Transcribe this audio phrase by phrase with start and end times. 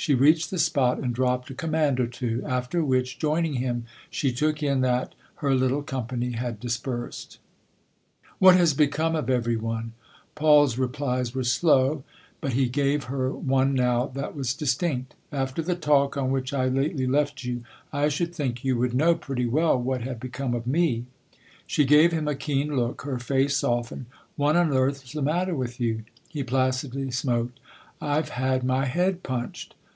[0.00, 4.30] She reached the spot and dropped a command or two; after which, joining him, she
[4.32, 7.40] took in that her little company had dispersed."
[8.38, 9.94] What has become of every one?"
[10.36, 12.04] Paul's replies were slow;
[12.40, 16.68] but he gave her one now that was distinct." After the talk on which I
[16.68, 19.76] 238 THE OTHER HOUSE lately left you I should think you would know pretty well
[19.82, 21.06] what had become of me"
[21.66, 24.06] She gave him a keen look; her face softened."
[24.36, 27.58] What on earth's the matter with you?" He placidly smoked.
[28.00, 29.74] "I've had my head punched."